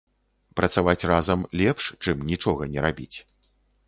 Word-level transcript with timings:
Працаваць 0.59 1.07
разам 1.11 1.43
лепш, 1.61 1.83
чым 2.05 2.23
нічога 2.31 2.69
не 2.77 2.87
рабіць. 2.87 3.17